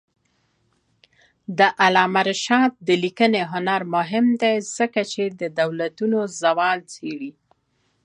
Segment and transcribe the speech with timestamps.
[1.57, 2.71] د علامه رشاد
[3.03, 5.23] لیکنی هنر مهم دی ځکه چې
[5.59, 7.31] دولتونو زوال څېړي.